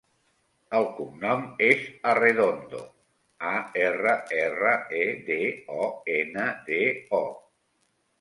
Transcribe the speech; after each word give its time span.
El 0.77 0.85
cognom 0.99 1.41
és 1.65 1.83
Arredondo: 2.11 2.79
a, 3.49 3.51
erra, 3.81 4.15
erra, 4.45 4.71
e, 5.01 5.03
de, 5.29 5.37
o, 5.83 5.85
ena, 6.15 6.47
de, 6.71 6.81
o. 7.19 7.21